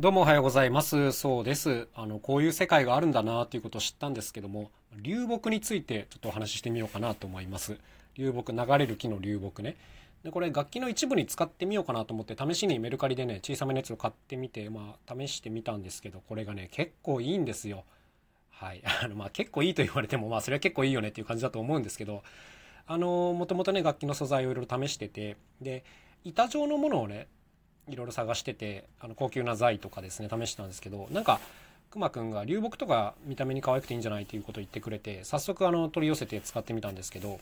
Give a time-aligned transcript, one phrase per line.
[0.00, 1.12] どうもおはようございます。
[1.12, 1.86] そうです。
[1.94, 7.76] あの、こういう世界があるんだなということを知ったんですけども、流木についてちょっとお話ししてみようかなと思います。
[8.14, 9.76] 流木、流れる木の流木ね。
[10.24, 17.84] で、これ楽器の一部に使ってみようかなと思って、試しにメルカリでね、小さめのやつを買ってみて、まあ、試してみたんですけど、これがね、結構いいんですよ。
[18.48, 18.80] はい。
[19.04, 22.22] あの、まあ、結構いいと言われても、まあ、それは結構いいよねっていう感じだと思うんですけど、
[22.86, 25.84] あの、もともとね、楽器の素材をいろいろ試してて、で、
[26.24, 27.28] 板状のものをね、
[27.88, 31.40] いろいろ探しててあの高級な材とかですね試してたんですけどなんか
[31.90, 37.40] くまくんが流木とか見た目に可愛くていいんじゃないということを言ってくれて早速あの取り寄せて使ってみたんですけど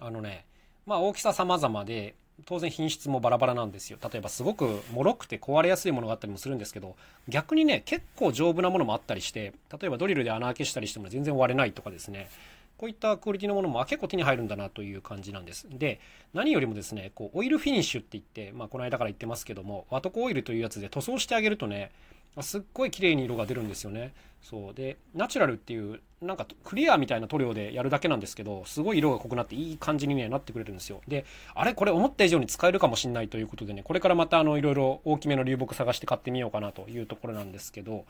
[0.00, 0.44] あのね
[0.86, 2.14] まあ大きさ様々で
[2.46, 3.98] 当然品質もバラバラなんですよ。
[4.02, 6.96] 例えばすごく脆くて壊れやすいものがあったりもするんですけど
[7.28, 12.28] 逆にね結構丈夫なものもあったりして例えばドリルで穴開けしたりしても全然割れないとかですね。
[12.76, 15.66] こういったクオリティのものも結構手に入るんだなという感じなんです。
[15.70, 16.00] で、
[16.32, 21.92] 何よりもですね、こうオイルフィニッシュって言って、まあ、この間から言ってますけども、ワトコオイルというやつで塗装してあげるとね、
[22.40, 24.12] すっごい綺麗に色が出るんですよね。
[24.42, 31.00] そうで、ナチュラルっていう、なんかクリアみたいな塗料でやるだけなんですけど、すごい色が濃くなっていい感じに、ね、なってくれるんですよ。
[31.06, 38.04] で、あれこれ思った以上に使えるかもしんないということでね、これからまたあのいろいろ大きめの流木探して買ってみようかなというところなんですけど、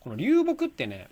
[0.00, 1.08] この流木ってね、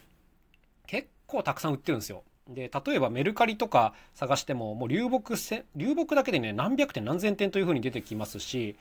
[0.86, 2.23] 結構たくさん売ってるんですよ。
[2.48, 8.77] で、例えばメルカリとか探しても、もう流木せ、流木だけでね、何百点何千点という風に出てきますし、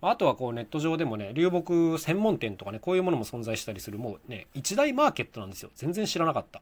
[0.00, 5.70] あとはこうネット上でもね、流木専門店とかね、こういうものも存在したりする、もうね、一大マーケットなんですよ。
[5.74, 6.60] 全然知らなかった。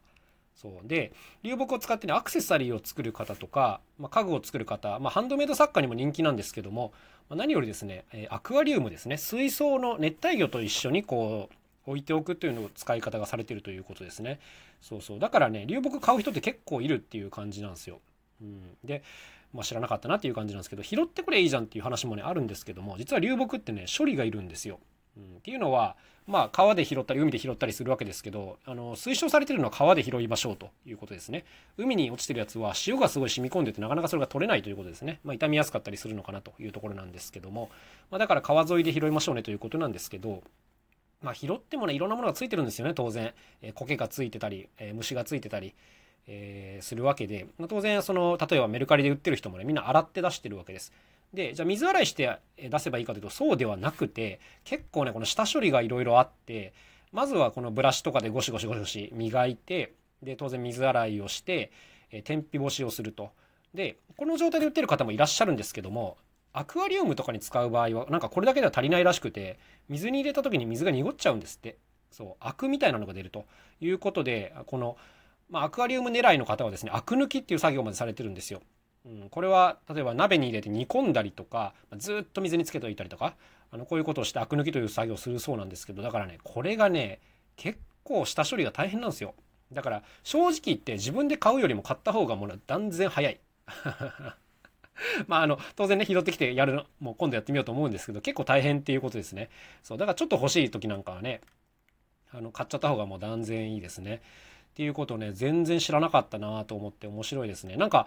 [0.55, 6.93] そうで、流木を使ってね、アクセサリーを作る方とか、まあ、家具を作る方、まあ、ハンドメイド作家にも人気なんですけども、
[7.29, 11.55] まあ、何よりですね、アクアリウムですね、水槽の熱帯魚と一緒にこう、
[11.87, 14.41] 置いておくというのを使い方がされてるということですね。
[14.81, 15.19] そうそう。
[15.19, 18.01] だからね、流木買う人って結構いるっていう感じなんですよ。
[18.41, 18.77] うん。
[18.85, 19.03] で、
[19.53, 24.81] まあ、知らなかったなっていう感じなんですけど、拾ってくれいいじゃんっていう話もね、あるんですけども、実は流木ってね、処理がいるんですよ。
[25.17, 31.45] うん、っていうのは、まあ、川で拾ったり、海で拾ったりするわけですけど、あの、推奨されてるのは川で拾いましょうということですね。
[31.77, 35.21] 海に落ちてるやつは塩がすごい染み込んでて、なかなかそれが取れないということですね。
[35.25, 37.71] まあ、傷みやすかったりするのかなというところなんですけども、
[38.11, 40.43] まあ、だから川沿いで拾いましょうねということなんですけど、
[41.23, 43.33] まあ、拾ってもね、いろんなものがついてるんですよね、当然。
[43.63, 45.75] えー、苔がついてたり、え、虫がついてたり、
[46.27, 50.93] えー、するわけで、まあ、当然、その、例えばメルカリで売ってる人もね、みんな洗って出してるわけです。
[51.33, 56.75] で、じゃあ水洗いして出せばいいかというと、そうではなくて、結構ね、この下処理がいろいろあって、
[57.11, 61.73] まずはこのブラシとかでゴシゴシゴシゴシ磨いて、で、当然水洗いをして、
[62.11, 63.31] え、天日干しをすると。
[63.75, 66.19] で、この状態で売ってる方もいらっしゃるんですけども、
[66.53, 69.59] アクアリウムとかに使う場合は、なんかこれだけでは足りないらしくて、
[69.89, 71.79] 水に入れた時に水が濁っちゃうんですって。
[72.11, 73.47] そう、アクみたいなのが出ると
[73.81, 74.97] いうことで、この、
[75.49, 78.61] まあ、アクアリウム狙いの方はですね、アク抜きっていう作業までされてるんですよ。
[79.05, 83.35] うん、これは、例えば鍋に入れて煮込んだりとか、ずっと水につけておいたりとか、
[83.71, 87.21] あの、こういうことをしてアク抜きという作業をするそうなんですけど、だからね、これがね、
[87.57, 89.35] 結構下処理が大変なんですよ。
[89.73, 93.41] だから、正直言って自分で買うよりも買った方がもう断然早い。
[95.27, 99.49] まあ、あの、当然ね、拾ってきてやるの、もう今度やってみようと思うんですけど、結構大変っていうことですね。
[99.83, 101.41] そう、だからちょっと欲しい時なんかはね、
[102.33, 104.23] あの、買っちゃった方がもう断然いいですね。
[104.73, 107.77] っていうことをね、全然知らなかったなと思って面白いですね。
[107.77, 108.07] なんか、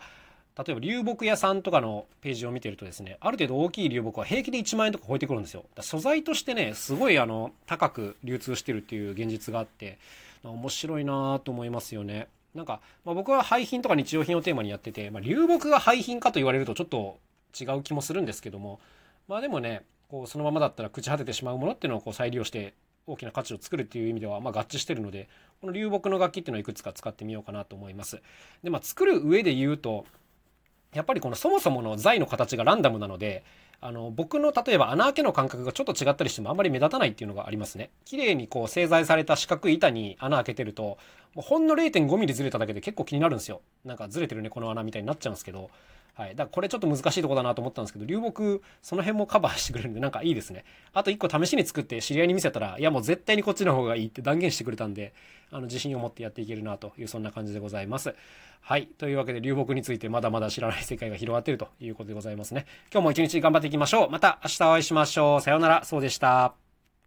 [0.57, 5.65] 例えば流木屋さんとかのページを見てるとですね、ある程度大きい流木は平気で1万円とか超えてくるんですよ。
[5.81, 9.99] 素材としてね、すごいあの、高く流通してるっていう現実があって、
[10.43, 12.27] 面白いなと思いますよね。
[12.55, 17.19] なんか、まあ、僕は廃品とか日用品をテーマにやってて、まあ、流木が廃品かと言われるとちょっと
[17.59, 18.79] 違う気もするんですけども、
[19.27, 22.73] まあでもね、こうそのままだったら朽ち果ててしまうものっていうのをこう再利用して
[23.07, 25.29] 大きな価値を作るっていう意味では、ま、合致してるので、
[25.61, 28.21] この流木の楽器っていうのをいくつか使ってみようかなと思います。
[28.63, 30.05] で、まあ、作る上で言うと、
[30.93, 33.43] やっぱりこのそもそもの材の形がランダムなので、
[33.81, 37.89] あの、僕の例えば穴開けの感覚がちょっと違ったりしてもあんまり目立たないっていうのがありますね。
[38.05, 40.97] 綺麗にこう製材された四角い板に穴開けてると、
[41.35, 43.61] ほんの 0.5mm ずれただけで結構気になるんですよ。
[43.83, 45.69] なんかずれてるね、この穴みたいになっちゃうんですけど、
[46.15, 46.29] はい。
[46.29, 50.63] だからこれちょっと難しいとこだなと思ったんですけど、流木、その辺もカバーしてくれるんで、なんかいいですね。
[50.93, 55.13] あと一個試しに作って知り合いに見せたら、いやもう絶対にこっちの方がいいって断言してくれたんで、
[55.51, 58.15] あの、自信を持ってやっていけるなという、そんな感じでございます。
[58.61, 58.87] はい。
[58.97, 62.65] というわけで、流木についてまだまだ知らない世界が広がっているということでございますね。
[62.91, 64.09] 今日も一日頑張っていきましょう。
[64.09, 65.41] また明日お会いしましょう。
[65.41, 65.83] さようなら。
[65.83, 66.64] そうでした。